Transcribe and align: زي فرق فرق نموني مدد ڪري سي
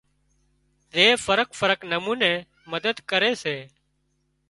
زي 0.95 1.07
فرق 1.25 1.49
فرق 1.59 1.79
نموني 1.93 2.33
مدد 2.71 2.95
ڪري 3.09 3.31
سي 3.43 3.57